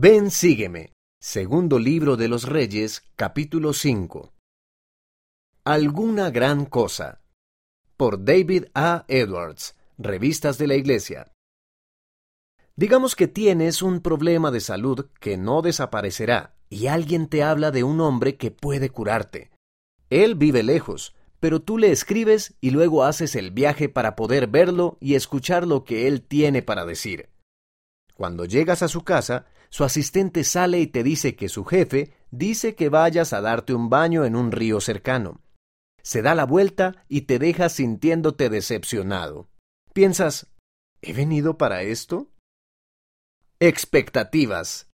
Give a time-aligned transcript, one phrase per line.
[0.00, 0.92] Ven, sígueme.
[1.20, 4.32] Segundo libro de los Reyes, capítulo 5.
[5.64, 7.20] Alguna gran cosa.
[7.96, 9.04] Por David A.
[9.08, 11.32] Edwards, Revistas de la Iglesia.
[12.76, 17.82] Digamos que tienes un problema de salud que no desaparecerá y alguien te habla de
[17.82, 19.50] un hombre que puede curarte.
[20.10, 24.96] Él vive lejos, pero tú le escribes y luego haces el viaje para poder verlo
[25.00, 27.30] y escuchar lo que él tiene para decir.
[28.14, 32.74] Cuando llegas a su casa, su asistente sale y te dice que su jefe dice
[32.74, 35.40] que vayas a darte un baño en un río cercano.
[36.02, 39.48] Se da la vuelta y te deja sintiéndote decepcionado.
[39.92, 40.46] Piensas,
[41.02, 42.30] ¿he venido para esto?
[43.60, 44.88] Expectativas.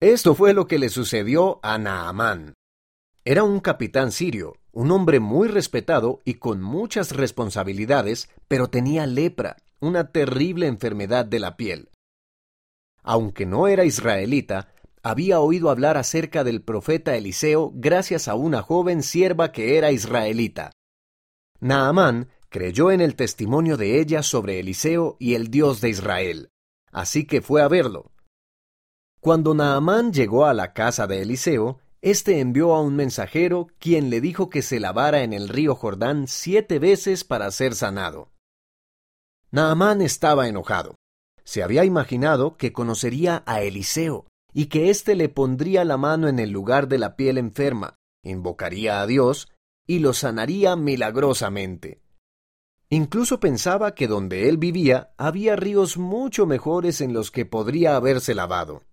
[0.00, 2.54] Esto fue lo que le sucedió a Naamán.
[3.24, 9.56] Era un capitán sirio, un hombre muy respetado y con muchas responsabilidades, pero tenía lepra,
[9.78, 11.90] una terrible enfermedad de la piel.
[13.02, 14.72] Aunque no era israelita,
[15.02, 20.72] había oído hablar acerca del profeta Eliseo gracias a una joven sierva que era israelita.
[21.60, 26.50] Naamán creyó en el testimonio de ella sobre Eliseo y el Dios de Israel,
[26.90, 28.10] así que fue a verlo.
[29.20, 34.20] Cuando Naamán llegó a la casa de Eliseo, éste envió a un mensajero quien le
[34.20, 38.30] dijo que se lavara en el río Jordán siete veces para ser sanado.
[39.50, 40.94] Naamán estaba enojado.
[41.50, 46.38] Se había imaginado que conocería a Eliseo y que éste le pondría la mano en
[46.38, 49.48] el lugar de la piel enferma, invocaría a Dios
[49.84, 52.02] y lo sanaría milagrosamente.
[52.88, 58.32] Incluso pensaba que donde él vivía había ríos mucho mejores en los que podría haberse
[58.36, 58.84] lavado.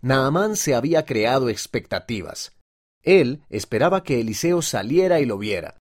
[0.00, 2.58] Naamán se había creado expectativas.
[3.00, 5.78] Él esperaba que Eliseo saliera y lo viera.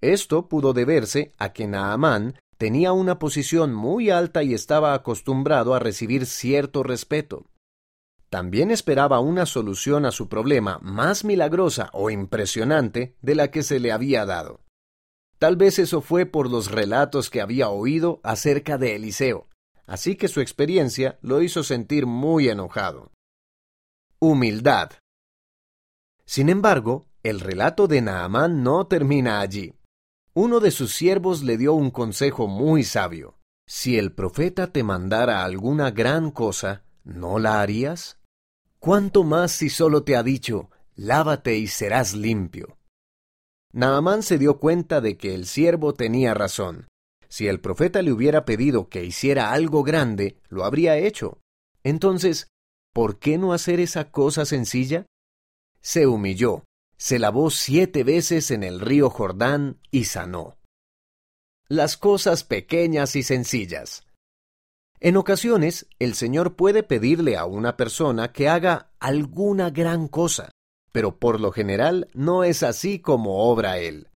[0.00, 5.78] Esto pudo deberse a que Naamán Tenía una posición muy alta y estaba acostumbrado a
[5.78, 7.46] recibir cierto respeto.
[8.30, 13.80] También esperaba una solución a su problema más milagrosa o impresionante de la que se
[13.80, 14.60] le había dado.
[15.38, 19.48] Tal vez eso fue por los relatos que había oído acerca de Eliseo,
[19.86, 23.12] así que su experiencia lo hizo sentir muy enojado.
[24.20, 24.92] Humildad.
[26.24, 29.74] Sin embargo, el relato de Naamán no termina allí.
[30.36, 33.38] Uno de sus siervos le dio un consejo muy sabio.
[33.68, 38.18] Si el profeta te mandara alguna gran cosa, ¿no la harías?
[38.80, 42.78] ¿Cuánto más si solo te ha dicho, lávate y serás limpio?
[43.72, 46.88] Naamán se dio cuenta de que el siervo tenía razón.
[47.28, 51.38] Si el profeta le hubiera pedido que hiciera algo grande, lo habría hecho.
[51.84, 52.48] Entonces,
[52.92, 55.06] ¿por qué no hacer esa cosa sencilla?
[55.80, 56.64] Se humilló,
[56.96, 60.58] se lavó siete veces en el río Jordán y sanó.
[61.68, 64.06] Las cosas pequeñas y sencillas.
[65.00, 70.50] En ocasiones, el Señor puede pedirle a una persona que haga alguna gran cosa,
[70.92, 74.08] pero por lo general no es así como obra Él.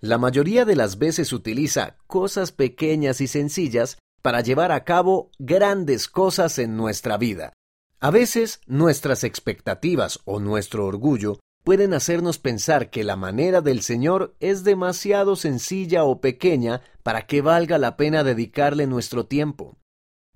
[0.00, 6.08] La mayoría de las veces utiliza cosas pequeñas y sencillas para llevar a cabo grandes
[6.08, 7.52] cosas en nuestra vida.
[8.00, 14.34] A veces nuestras expectativas o nuestro orgullo pueden hacernos pensar que la manera del Señor
[14.40, 19.78] es demasiado sencilla o pequeña para que valga la pena dedicarle nuestro tiempo.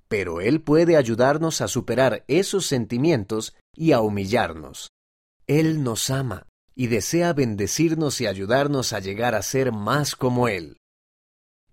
[0.08, 4.90] Pero Él puede ayudarnos a superar esos sentimientos y a humillarnos.
[5.46, 10.76] Él nos ama y desea bendecirnos y ayudarnos a llegar a ser más como Él.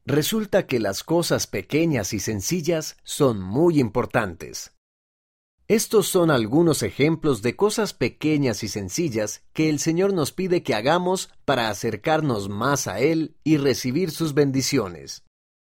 [0.05, 4.73] Resulta que las cosas pequeñas y sencillas son muy importantes.
[5.73, 10.75] Estos son algunos ejemplos de cosas pequeñas y sencillas que el Señor nos pide que
[10.75, 15.25] hagamos para acercarnos más a Él y recibir sus bendiciones.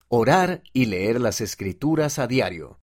[0.06, 2.78] Orar y leer las Escrituras a diario.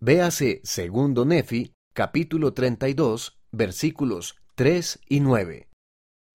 [0.00, 5.68] Véase segundo Nefi, capítulo 32, versículos 3 y 9.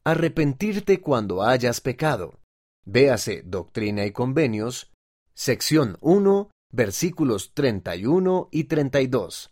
[0.06, 2.40] Arrepentirte cuando hayas pecado.
[2.86, 4.94] Véase Doctrina y Convenios,
[5.34, 9.52] sección 1, versículos 31 y 32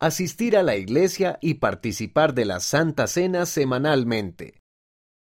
[0.00, 4.60] asistir a la iglesia y participar de la Santa Cena semanalmente.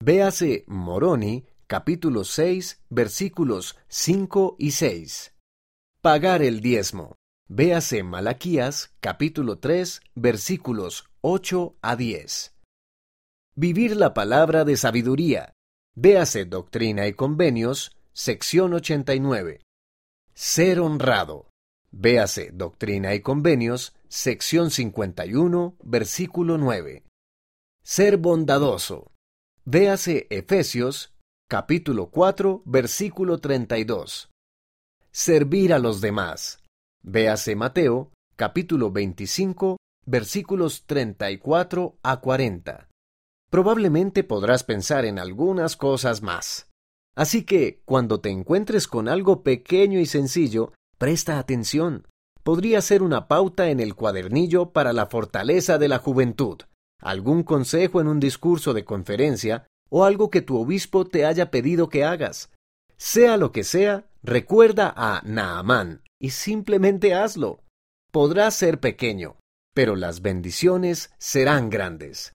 [0.00, 5.34] Véase Moroni, capítulo 6, versículos 5 y 6.
[6.00, 7.16] Pagar el diezmo.
[7.48, 12.54] Véase Malaquías, capítulo 3, versículos 8 a 10.
[13.54, 15.52] Vivir la palabra de sabiduría.
[15.94, 19.60] Véase Doctrina y Convenios, sección 89.
[20.34, 21.53] Ser honrado.
[21.96, 27.04] Véase Doctrina y Convenios, sección 51, versículo 9.
[27.84, 29.12] Ser bondadoso.
[29.64, 31.14] Véase Efesios,
[31.48, 34.28] capítulo 4, versículo 32.
[35.12, 36.58] Servir a los demás.
[37.04, 42.88] Véase Mateo, capítulo 25, versículos 34 a 40.
[43.50, 46.68] Probablemente podrás pensar en algunas cosas más.
[47.14, 50.72] Así que, cuando te encuentres con algo pequeño y sencillo,
[51.04, 52.08] presta atención.
[52.42, 56.62] Podría ser una pauta en el cuadernillo para la fortaleza de la juventud,
[56.98, 61.90] algún consejo en un discurso de conferencia o algo que tu obispo te haya pedido
[61.90, 62.48] que hagas.
[62.96, 67.60] Sea lo que sea, recuerda a Naamán y simplemente hazlo.
[68.10, 69.36] Podrá ser pequeño,
[69.74, 72.16] pero las bendiciones serán grandes.